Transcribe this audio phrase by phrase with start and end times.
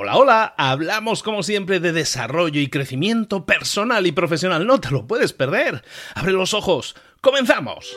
[0.00, 4.64] Hola, hola, hablamos como siempre de desarrollo y crecimiento personal y profesional.
[4.64, 5.82] No te lo puedes perder.
[6.14, 6.94] Abre los ojos.
[7.20, 7.96] ¡Comenzamos!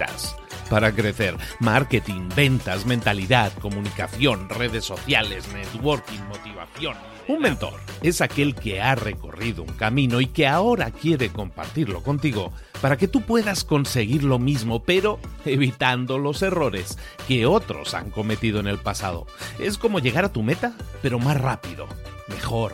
[0.69, 1.35] para crecer.
[1.59, 6.95] Marketing, ventas, mentalidad, comunicación, redes sociales, networking, motivación.
[7.27, 12.51] Un mentor es aquel que ha recorrido un camino y que ahora quiere compartirlo contigo
[12.81, 18.59] para que tú puedas conseguir lo mismo, pero evitando los errores que otros han cometido
[18.59, 19.27] en el pasado.
[19.59, 21.87] Es como llegar a tu meta, pero más rápido,
[22.27, 22.73] mejor.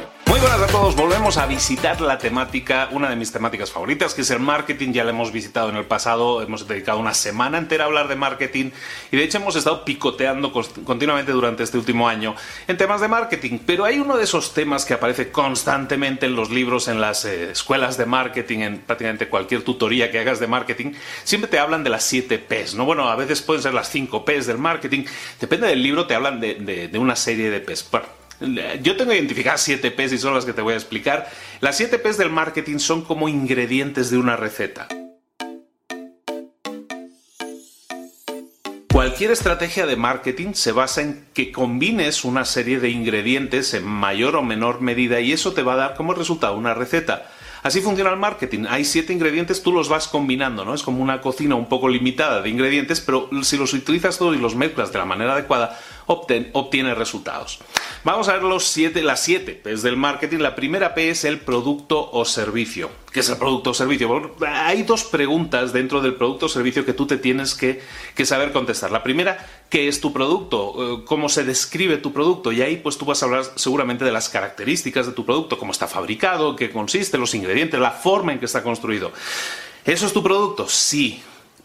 [0.41, 4.31] Buenas a todos, volvemos a visitar la temática, una de mis temáticas favoritas, que es
[4.31, 7.87] el marketing, ya la hemos visitado en el pasado, hemos dedicado una semana entera a
[7.87, 8.71] hablar de marketing
[9.11, 12.33] y de hecho hemos estado picoteando continuamente durante este último año
[12.67, 16.49] en temas de marketing, pero hay uno de esos temas que aparece constantemente en los
[16.49, 20.93] libros, en las eh, escuelas de marketing, en prácticamente cualquier tutoría que hagas de marketing,
[21.23, 22.85] siempre te hablan de las 7 Ps, ¿no?
[22.85, 25.03] Bueno, a veces pueden ser las 5 Ps del marketing,
[25.39, 26.55] depende del libro, te hablan de,
[26.91, 27.85] de una serie de Ps.
[27.91, 28.20] Bueno,
[28.81, 31.29] yo tengo identificadas 7 P's y son las que te voy a explicar.
[31.59, 34.87] Las 7 P's del marketing son como ingredientes de una receta.
[38.91, 44.35] Cualquier estrategia de marketing se basa en que combines una serie de ingredientes en mayor
[44.35, 47.29] o menor medida y eso te va a dar como resultado una receta.
[47.63, 48.65] Así funciona el marketing.
[48.67, 50.73] Hay siete ingredientes, tú los vas combinando, ¿no?
[50.73, 54.39] Es como una cocina un poco limitada de ingredientes, pero si los utilizas todos y
[54.39, 55.79] los mezclas de la manera adecuada,
[56.11, 57.59] obtienes resultados.
[58.03, 60.39] Vamos a ver los siete, las siete P's del marketing.
[60.39, 62.89] La primera P es el producto o servicio.
[63.11, 64.35] ¿Qué es el producto o servicio?
[64.45, 67.81] hay dos preguntas dentro del producto o servicio que tú te tienes que,
[68.15, 68.91] que saber contestar.
[68.91, 70.75] La primera, ¿qué es tu producto?
[70.77, 72.51] Eh, ¿Cómo se describe tu producto?
[72.51, 75.71] Y ahí pues tú vas a hablar seguramente de las características de tu producto, cómo
[75.71, 79.11] está fabricado, qué consiste, los ingredientes, la forma en que está construido.
[79.85, 80.67] ¿Eso es tu producto?
[80.67, 81.21] Sí.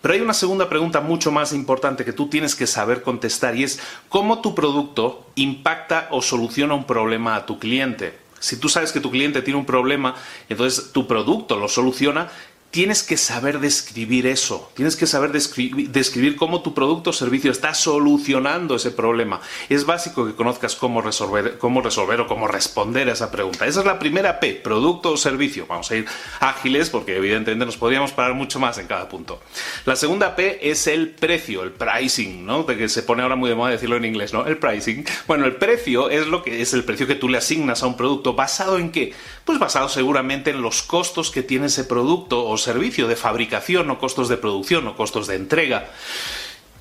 [0.06, 3.64] Pero hay una segunda pregunta mucho más importante que tú tienes que saber contestar y
[3.64, 8.16] es cómo tu producto impacta o soluciona un problema a tu cliente.
[8.38, 10.14] Si tú sabes que tu cliente tiene un problema,
[10.48, 12.30] entonces tu producto lo soluciona,
[12.76, 17.72] tienes que saber describir eso, tienes que saber describir, cómo tu producto o servicio está
[17.72, 19.40] solucionando ese problema.
[19.70, 23.66] Es básico que conozcas cómo resolver, cómo resolver o cómo responder a esa pregunta.
[23.66, 25.66] Esa es la primera P, producto o servicio.
[25.66, 26.04] Vamos a ir
[26.38, 29.40] ágiles porque evidentemente nos podríamos parar mucho más en cada punto.
[29.86, 32.64] La segunda P es el precio, el pricing, ¿no?
[32.64, 34.44] De que se pone ahora muy de moda decirlo en inglés, ¿no?
[34.44, 35.02] El pricing.
[35.26, 37.96] Bueno, el precio es lo que es el precio que tú le asignas a un
[37.96, 39.14] producto basado en qué?
[39.46, 43.98] Pues basado seguramente en los costos que tiene ese producto o servicio de fabricación o
[44.02, 45.86] costos de producción o costos de entrega.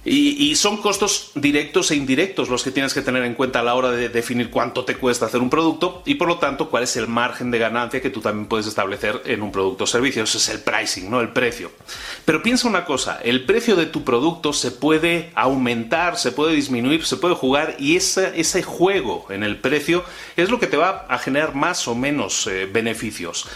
[0.07, 3.73] Y, son costos directos e indirectos los que tienes que tener en cuenta a la
[3.73, 6.95] hora de definir cuánto te cuesta hacer un producto y por lo tanto cuál es
[6.95, 10.21] el margen de ganancia que tú también puedes establecer en un producto o servicio.
[10.23, 11.21] Ese es el pricing, ¿no?
[11.21, 11.71] El precio.
[12.23, 17.03] Pero piensa una cosa, el precio de tu producto se puede aumentar, se puede disminuir,
[17.03, 20.03] se puede jugar y ese, ese juego en el precio
[20.37, 23.47] es lo que te va a generar más o menos eh, beneficios.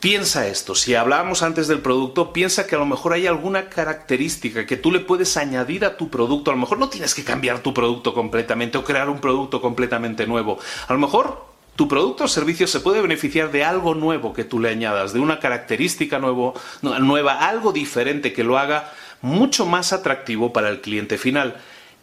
[0.00, 4.66] Piensa esto, si hablábamos antes del producto, piensa que a lo mejor hay alguna característica
[4.66, 6.50] que tú le puedes añadir a tu producto.
[6.50, 10.26] A lo mejor no tienes que cambiar tu producto completamente o crear un producto completamente
[10.26, 10.58] nuevo.
[10.86, 11.46] A lo mejor
[11.76, 15.20] tu producto o servicio se puede beneficiar de algo nuevo que tú le añadas, de
[15.20, 21.16] una característica nuevo, nueva, algo diferente que lo haga mucho más atractivo para el cliente
[21.16, 21.56] final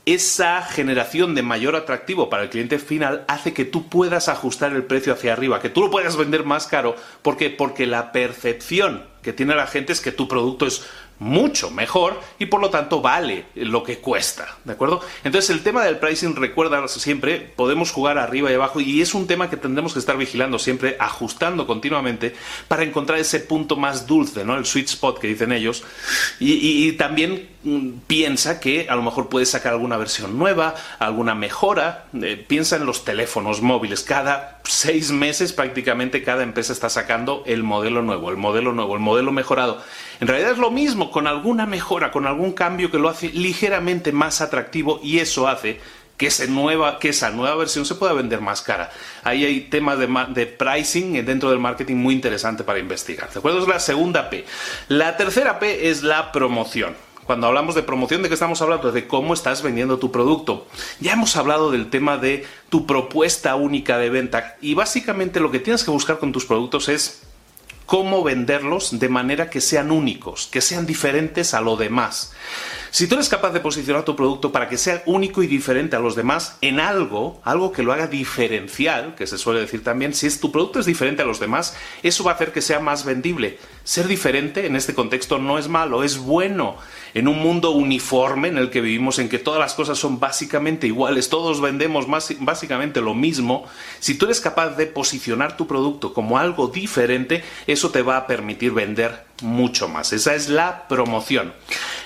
[0.06, 4.84] esa generación de mayor atractivo para el cliente final hace que tú puedas ajustar el
[4.84, 6.96] precio hacia arriba, que tú lo puedas vender más caro.
[7.22, 7.50] ¿Por qué?
[7.50, 10.86] Porque la percepción que tiene la gente es que tu producto es
[11.24, 15.02] mucho mejor y por lo tanto vale lo que cuesta, ¿de acuerdo?
[15.24, 19.26] Entonces el tema del pricing, recuerda siempre, podemos jugar arriba y abajo y es un
[19.26, 22.36] tema que tendremos que estar vigilando siempre, ajustando continuamente
[22.68, 24.58] para encontrar ese punto más dulce, ¿no?
[24.58, 25.84] El sweet spot que dicen ellos
[26.40, 32.08] y, también mm, piensa que a lo mejor puedes sacar alguna versión nueva, alguna mejora,
[32.22, 37.64] eh, piensa en los teléfonos móviles, cada seis meses prácticamente cada empresa está sacando el
[37.64, 39.84] modelo nuevo, el modelo nuevo, el modelo mejorado.
[40.20, 44.12] En realidad es lo mismo, con alguna mejora, con algún cambio que lo hace ligeramente
[44.12, 45.80] más atractivo y eso hace
[46.18, 48.92] que, nueva, que esa nueva versión se pueda vender más cara.
[49.24, 53.32] Ahí hay temas de, de, pricing dentro del marketing muy interesante para investigar.
[53.32, 53.62] ¿De acuerdo?
[53.62, 54.46] Es la segunda P.
[54.88, 56.96] La tercera P es la promoción.
[57.26, 58.92] Cuando hablamos de promoción, ¿de qué estamos hablando?
[58.92, 60.68] De cómo estás vendiendo tu producto.
[61.00, 65.60] Ya hemos hablado del tema de tu propuesta única de venta y básicamente lo que
[65.60, 67.22] tienes que buscar con tus productos es
[67.86, 72.34] cómo venderlos de manera que sean únicos, que sean diferentes a lo demás.
[72.94, 76.00] Si tú eres capaz de posicionar tu producto para que sea único y diferente a
[76.00, 80.28] los demás en algo, algo que lo haga diferencial, que se suele decir también, si
[80.28, 83.04] es, tu producto es diferente a los demás, eso va a hacer que sea más
[83.04, 83.58] vendible.
[83.84, 86.78] Ser diferente en este contexto no es malo, es bueno.
[87.16, 90.86] En un mundo uniforme en el que vivimos, en que todas las cosas son básicamente
[90.86, 93.66] iguales, todos vendemos más, básicamente lo mismo,
[94.02, 98.28] si tú eres capaz de posicionar tu producto como algo diferente, eso te va a
[98.28, 100.14] permitir vender mucho más.
[100.14, 101.54] Esa es la promoción.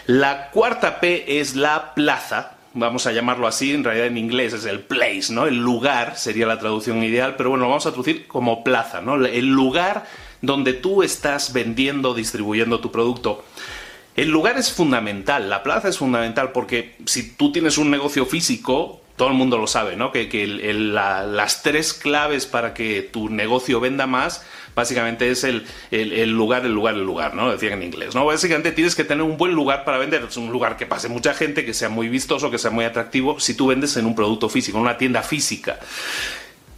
[0.08, 4.64] La cuarta P es la plaza, vamos a llamarlo así, en realidad en inglés es
[4.64, 5.48] el place, ¿no?
[5.48, 9.26] El lugar sería la traducción ideal, pero bueno, lo vamos a traducir como plaza, ¿no?
[9.26, 10.06] El lugar
[10.42, 13.44] donde tú estás vendiendo, distribuyendo tu producto.
[14.16, 19.02] El lugar es fundamental, la plaza es fundamental porque si tú tienes un negocio físico,
[19.18, 20.14] todo el mundo lo sabe, ¿no?
[20.14, 24.46] Que, las tres claves para que tu negocio venda más,
[24.78, 25.66] básicamente es el,
[26.30, 27.52] lugar, el lugar, el lugar, ¿no?
[27.52, 28.26] Decían en inglés, ¿no?
[28.26, 31.34] Básicamente tienes que tener un buen lugar para vender, es un lugar que pase mucha
[31.34, 34.50] gente, que sea muy vistoso, que sea muy atractivo, si tú vendes en un producto
[34.50, 35.80] físico, en una tienda física.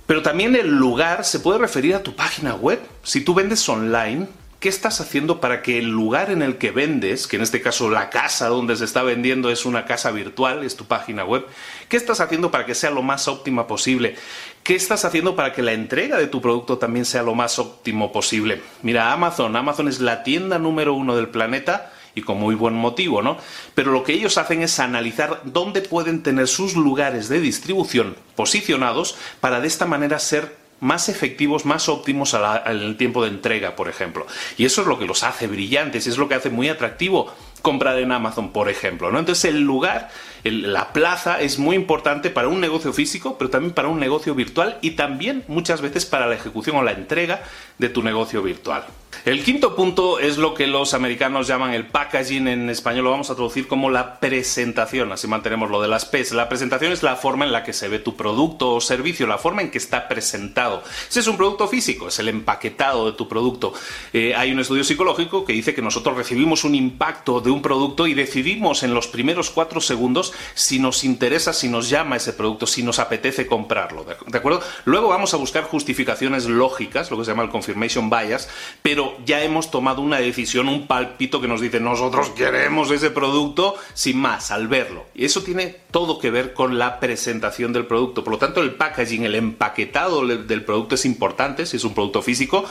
[0.07, 2.79] Pero también el lugar se puede referir a tu página web.
[3.03, 4.27] Si tú vendes online,
[4.59, 7.89] ¿Qué estás haciendo para que el lugar en el que vendes, que en este caso
[7.89, 11.45] la casa donde se está vendiendo es una casa virtual, es tu página web,
[11.87, 14.17] ¿qué estás haciendo para que sea lo más óptima posible?
[14.61, 18.11] ¿Qué estás haciendo para que la entrega de tu producto también sea lo más óptimo
[18.11, 18.61] posible?
[18.83, 23.21] Mira, Amazon, Amazon es la tienda número uno del planeta y con muy buen motivo,
[23.21, 23.37] ¿no?
[23.75, 29.15] Pero lo que ellos hacen es analizar dónde pueden tener sus lugares de distribución posicionados
[29.39, 32.35] para de esta manera ser más efectivos, más óptimos
[32.65, 34.25] el tiempo de entrega, por ejemplo.
[34.57, 37.99] Y eso es lo que los hace brillantes, es lo que hace muy atractivo comprar
[37.99, 39.11] en Amazon, por ejemplo.
[39.11, 39.19] ¿no?
[39.19, 40.09] Entonces el lugar,
[40.43, 44.77] la plaza es muy importante para un negocio físico, pero también para un negocio virtual
[44.81, 47.43] y también muchas veces para la ejecución o la entrega
[47.77, 48.85] de tu negocio virtual.
[49.25, 53.29] El quinto punto es lo que los americanos llaman el packaging, en español lo vamos
[53.29, 56.31] a traducir como la presentación, así mantenemos lo de las P's.
[56.31, 59.37] La presentación es la forma en la que se ve tu producto o servicio, la
[59.37, 60.83] forma en que está presentado.
[61.09, 63.73] Ese es un producto físico, es el empaquetado de tu producto.
[64.13, 68.07] Eh, hay un estudio psicológico que dice que nosotros recibimos un impacto de un producto
[68.07, 72.67] y decidimos en los primeros cuatro segundos si nos interesa, si nos llama ese producto,
[72.67, 74.05] si nos apetece comprarlo.
[74.27, 74.61] ¿De acuerdo?
[74.85, 78.49] Luego vamos a buscar justificaciones lógicas, lo que se llama el confirmation bias,
[78.81, 83.75] pero ya hemos tomado una decisión, un palpito que nos dice nosotros queremos ese producto
[83.93, 85.05] sin más, al verlo.
[85.13, 88.23] Y eso tiene todo que ver con la presentación del producto.
[88.23, 92.21] Por lo tanto, el packaging, el empaquetado del producto es importante, si es un producto
[92.21, 92.65] físico,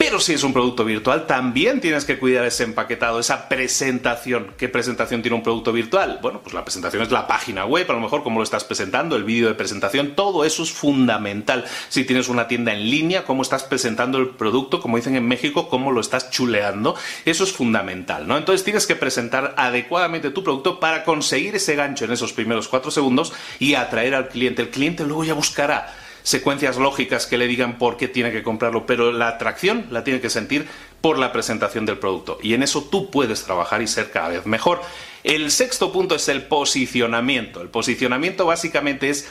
[0.00, 4.54] pero si es un producto virtual, también tienes que cuidar ese empaquetado, esa presentación.
[4.56, 6.20] ¿Qué presentación tiene un producto virtual?
[6.22, 9.14] Bueno, pues la presentación es la página web, a lo mejor cómo lo estás presentando,
[9.14, 11.66] el vídeo de presentación, todo eso es fundamental.
[11.90, 15.68] Si tienes una tienda en línea, cómo estás presentando el producto, como dicen en México,
[15.68, 18.38] cómo lo estás chuleando, eso es fundamental, ¿no?
[18.38, 22.90] Entonces tienes que presentar adecuadamente tu producto para conseguir ese gancho en esos primeros cuatro
[22.90, 24.62] segundos y atraer al cliente.
[24.62, 28.86] El cliente luego ya buscará secuencias lógicas que le digan por qué tiene que comprarlo,
[28.86, 30.66] pero la atracción la tiene que sentir
[31.00, 32.38] por la presentación del producto.
[32.42, 34.80] Y en eso tú puedes trabajar y ser cada vez mejor.
[35.24, 37.62] El sexto punto es el posicionamiento.
[37.62, 39.28] El posicionamiento básicamente es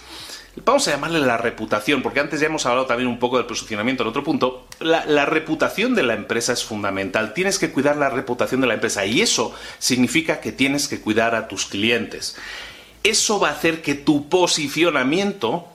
[0.65, 4.03] vamos a llamarle la reputación, porque antes ya hemos hablado también un poco del posicionamiento
[4.03, 8.10] en otro punto, la, la, reputación de la empresa es fundamental, tienes que cuidar la
[8.10, 12.36] reputación de la empresa y eso significa que tienes que cuidar a tus clientes.
[13.03, 15.67] Eso va a hacer que tu posicionamiento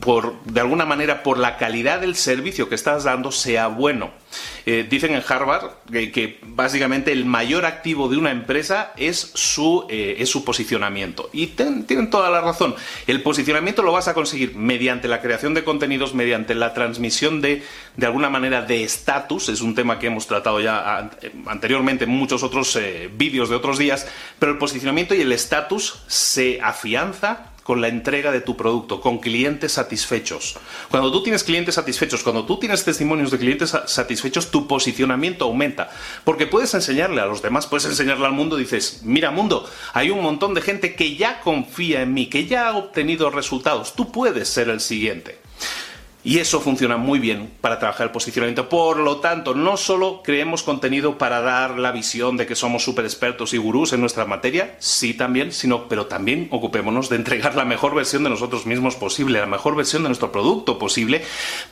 [0.00, 4.10] por, de alguna manera, por la calidad del servicio que estás dando, sea bueno.
[4.66, 10.16] Eh, dicen en Harvard que, básicamente el mayor activo de una empresa es su, eh,
[10.18, 11.30] es su posicionamiento.
[11.32, 12.74] Y tienen toda la razón.
[13.06, 17.62] El posicionamiento lo vas a conseguir mediante la creación de contenidos, mediante la transmisión de,
[17.96, 19.48] de alguna manera, de estatus.
[19.48, 21.10] Es un tema que hemos tratado ya
[21.46, 24.08] anteriormente en muchos otros eh, vídeos de otros días.
[24.38, 29.18] Pero el posicionamiento y el estatus se afianza con la entrega de tu producto, con
[29.18, 30.56] clientes satisfechos.
[30.90, 35.90] Cuando tú tienes clientes satisfechos, cuando tú tienes testimonios de clientes satisfechos, tu posicionamiento aumenta.
[36.22, 40.22] Porque puedes enseñarle a los demás, puedes enseñarle al mundo, dices, mira mundo, hay un
[40.22, 44.46] montón de gente que ya confía en mí, que ya ha obtenido resultados, tú puedes
[44.48, 45.43] ser el siguiente.
[46.26, 48.70] Y eso funciona muy bien para trabajar el posicionamiento.
[48.70, 53.04] Por lo tanto, no solo creemos contenido para dar la visión de que somos súper
[53.04, 57.66] expertos y gurús en nuestra materia, sí también, sino, pero también ocupémonos de entregar la
[57.66, 61.22] mejor versión de nosotros mismos posible, la mejor versión de nuestro producto posible,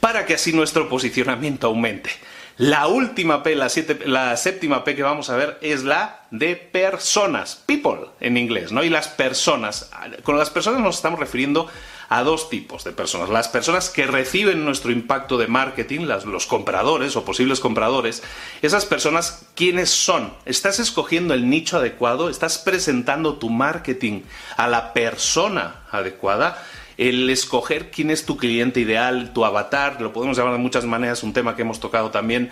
[0.00, 2.10] para que así nuestro posicionamiento aumente.
[2.58, 3.70] La última P, la,
[4.04, 8.84] la, séptima P que vamos a ver es la de personas, people en inglés, ¿no?
[8.84, 9.90] Y las personas,
[10.22, 11.68] con las personas nos estamos refiriendo
[12.12, 13.30] a dos tipos de personas.
[13.30, 18.22] Las personas que reciben nuestro impacto de marketing, los compradores o posibles compradores,
[18.60, 20.34] esas personas, ¿quiénes son?
[20.44, 22.28] ¿Estás escogiendo el nicho adecuado?
[22.28, 24.20] ¿Estás presentando tu marketing
[24.58, 26.62] a la persona adecuada?
[26.98, 31.22] el escoger quién es tu cliente ideal, tu avatar, lo podemos llamar de muchas maneras,
[31.22, 32.50] un tema que hemos tocado también,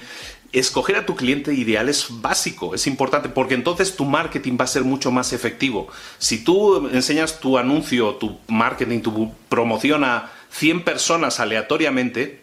[0.52, 4.68] escoger a tu cliente ideal es básico, es importante, porque entonces tu marketing va a
[4.68, 5.88] ser mucho más efectivo.
[6.18, 12.40] Si tú enseñas tu anuncio, tu marketing, tu promoción a 100 personas aleatoriamente,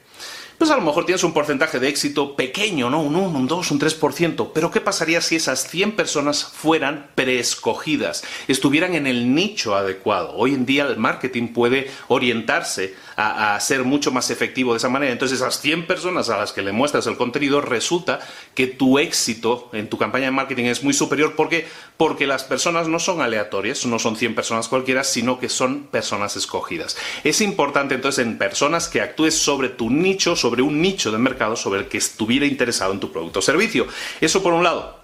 [0.58, 3.02] pues a lo mejor tienes un porcentaje de éxito pequeño, ¿no?
[3.02, 4.52] Un 1, un 2, un 3%.
[4.56, 10.34] Pero ¿qué pasaría si esas 100 personas fueran preescogidas, estuvieran en el nicho adecuado?
[10.36, 15.12] Hoy en día el marketing puede orientarse a, ser mucho más efectivo de esa manera.
[15.12, 18.20] Entonces esas 100 personas a las que le muestras el contenido, resulta
[18.54, 21.36] que tu éxito en tu campaña de marketing es muy superior.
[21.36, 21.68] ¿Por qué?
[21.98, 26.38] Porque las personas no son aleatorias, no son 100 personas cualquiera, sino que son personas
[26.38, 26.96] escogidas.
[27.24, 31.56] Es importante entonces en personas que actúes sobre tu nicho, sobre un nicho de mercado
[31.56, 33.88] sobre el que estuviera interesado en tu producto o servicio.
[34.22, 34.96] Eso por un lado.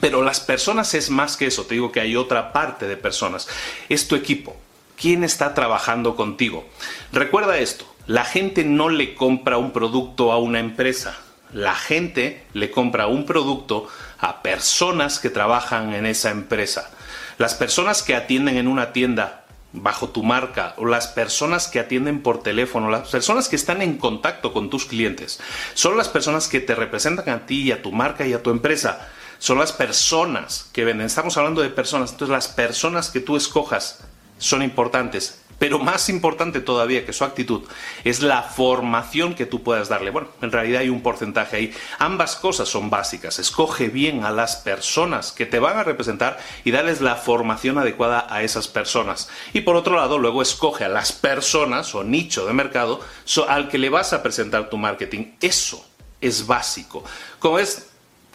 [0.00, 1.64] Pero las personas es más que eso.
[1.64, 3.48] Te digo que hay otra parte de personas.
[3.88, 4.56] Es tu equipo.
[5.00, 6.66] ¿Quién está trabajando contigo?
[7.12, 7.84] Recuerda esto.
[8.08, 11.16] La gente no le compra un producto a una empresa.
[11.52, 13.86] La gente le compra un producto
[14.18, 16.90] a personas que trabajan en esa empresa.
[17.38, 22.20] Las personas que atienden en una tienda bajo tu marca o las personas que atienden
[22.20, 25.38] por teléfono, las personas que están en contacto con tus clientes,
[25.74, 28.50] son las personas que te representan a ti y a tu marca y a tu
[28.50, 29.08] empresa.
[29.38, 31.06] Son las personas que venden.
[31.06, 32.10] Estamos hablando de personas.
[32.10, 34.00] Entonces las personas que tú escojas
[34.38, 35.40] son importantes.
[35.58, 37.62] Pero más importante todavía que su actitud
[38.04, 40.10] es la formación que tú puedas darle.
[40.10, 41.74] Bueno, en realidad hay un porcentaje ahí.
[41.98, 43.38] Ambas cosas son básicas.
[43.38, 48.26] Escoge bien a las personas que te van a representar y darles la formación adecuada
[48.30, 49.28] a esas personas.
[49.52, 53.00] Y por otro lado, luego escoge a las personas o nicho de mercado
[53.48, 55.32] al que le vas a presentar tu marketing.
[55.40, 55.84] Eso
[56.20, 57.02] es básico.
[57.40, 57.87] Como es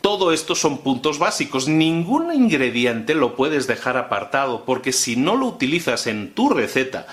[0.03, 1.69] todo esto son puntos básicos.
[1.69, 7.07] Ningún ingrediente lo puedes dejar apartado porque si no lo utilizas en tu receta,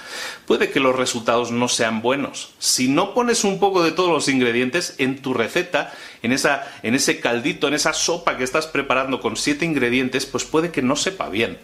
[0.45, 2.51] puede que los resultados no sean buenos.
[2.59, 5.95] Si no pones un poco de todos los ingredientes en tu receta,
[6.25, 10.43] en, esa, en ese caldito, en esa sopa que estás preparando con siete ingredientes, pues
[10.43, 11.59] puede que no sepa bien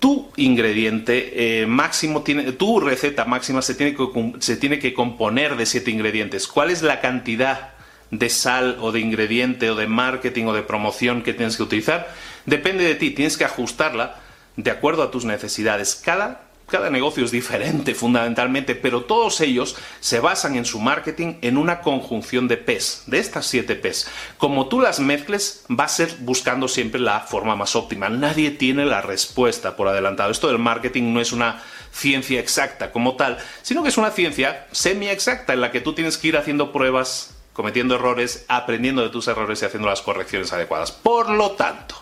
[0.00, 4.06] tu ingrediente eh, máximo tiene, tu receta máxima se tiene, que,
[4.38, 6.46] se tiene que componer de siete ingredientes.
[6.48, 7.77] ¿Cuál es la cantidad
[8.10, 12.08] de sal o de ingrediente o de marketing o de promoción que tienes que utilizar,
[12.46, 14.16] depende de ti, tienes que ajustarla
[14.56, 15.94] de acuerdo a tus necesidades.
[15.94, 21.56] Cada, cada negocio es diferente fundamentalmente, pero todos ellos se basan en su marketing en
[21.56, 24.08] una conjunción de P's, de estas siete P's.
[24.36, 28.08] Como tú las mezcles, va a ser buscando siempre la forma más óptima.
[28.08, 30.30] Nadie tiene la respuesta por adelantado.
[30.30, 31.62] Esto del marketing no es una
[31.92, 35.94] ciencia exacta como tal, sino que es una ciencia semi exacta en la que tú
[35.94, 40.52] tienes que ir haciendo pruebas cometiendo errores, aprendiendo de tus errores y haciendo las correcciones
[40.52, 40.92] adecuadas.
[40.92, 41.96] Por lo tanto,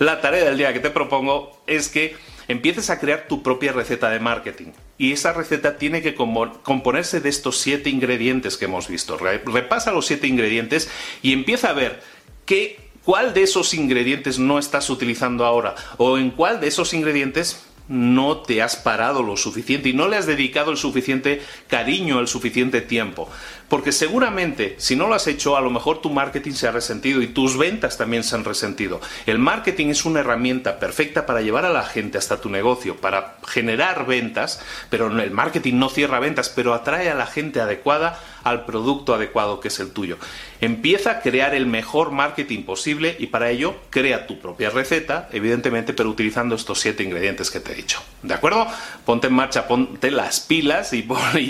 [0.00, 2.16] la tarea del día que te propongo es que
[2.48, 4.72] empieces a crear tu propia receta de marketing.
[4.98, 9.16] Y esa receta tiene que componerse de estos siete ingredientes que hemos visto.
[9.16, 10.90] Repasa los siete ingredientes
[11.22, 12.02] y empieza a ver
[12.44, 17.64] qué, cuál de esos ingredientes no estás utilizando ahora o en cuál de esos ingredientes
[17.88, 22.28] no te has parado lo suficiente y no le has dedicado el suficiente cariño, el
[22.28, 23.28] suficiente tiempo.
[23.68, 27.20] Porque seguramente, si no lo has hecho, a lo mejor tu marketing se ha resentido
[27.20, 29.00] y tus ventas también se han resentido.
[29.26, 33.38] El marketing es una herramienta perfecta para llevar a la gente hasta tu negocio, para
[33.46, 38.64] generar ventas, pero el marketing no cierra ventas, pero atrae a la gente adecuada al
[38.64, 40.18] producto adecuado que es el tuyo.
[40.60, 45.92] Empieza a crear el mejor marketing posible y para ello crea tu propia receta, evidentemente,
[45.92, 48.00] pero utilizando estos siete ingredientes que te he dicho.
[48.22, 48.66] ¿De acuerdo?
[49.04, 51.04] Ponte en marcha, ponte las pilas y,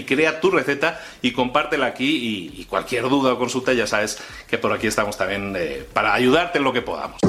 [0.07, 4.73] crea tu receta y compártela aquí y, cualquier duda o consulta ya sabes que por
[4.73, 7.21] aquí estamos también eh, para ayudarte en lo que podamos.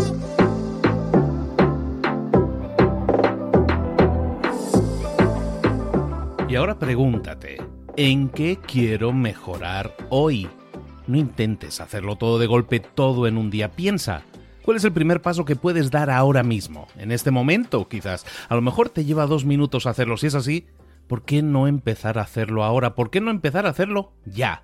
[6.50, 7.58] Y ahora pregúntate,
[7.98, 10.48] ¿en qué quiero mejorar hoy?
[11.06, 13.72] No intentes hacerlo todo de golpe, todo en un día.
[13.72, 14.24] Piensa,
[14.64, 16.88] ¿cuál es el primer paso que puedes dar ahora mismo?
[16.98, 18.26] En este momento, quizás.
[18.48, 20.16] A lo mejor te lleva dos minutos hacerlo.
[20.16, 20.68] Si es así,
[21.08, 22.96] ¿por qué no empezar a hacerlo ahora?
[22.96, 24.64] ¿Por qué no empezar a hacerlo ya,